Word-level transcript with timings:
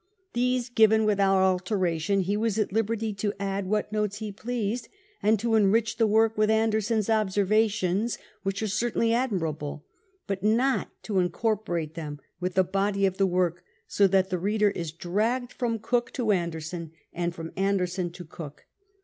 These 0.33 0.69
given 0.69 1.05
without 1.05 1.37
alteration, 1.43 2.23
ho 2.23 2.39
was 2.39 2.57
at 2.57 2.71
liberty 2.71 3.13
to 3.13 3.33
add 3.39 3.67
what 3.67 3.91
notes 3.91 4.17
he 4.17 4.31
pleased, 4.31 4.87
and 5.21 5.37
to 5.37 5.53
enrich 5.53 5.97
the 5.97 6.07
work 6.07 6.35
with 6.35 6.49
Anderson's 6.49 7.07
observations, 7.07 8.17
which 8.41 8.63
are 8.63 8.67
certainly 8.67 9.13
admirable, 9.13 9.85
but 10.25 10.41
not 10.41 10.89
to 11.03 11.13
iiicorpomtc 11.13 11.93
them 11.93 12.19
with 12.39 12.55
the 12.55 12.63
body 12.63 13.05
of 13.05 13.17
the 13.19 13.27
work, 13.27 13.63
so 13.85 14.07
that 14.07 14.31
the 14.31 14.37
rcjuler 14.37 14.75
is 14.75 14.91
dragged 14.91 15.53
from 15.53 15.77
Cook 15.77 16.09
to 16.13 16.31
Anderson 16.31 16.93
and 17.13 17.35
from 17.35 17.51
Anderson 17.55 18.09
to 18.09 18.25
Cook. 18.25 18.65